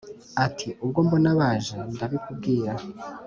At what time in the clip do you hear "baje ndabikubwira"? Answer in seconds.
1.39-2.71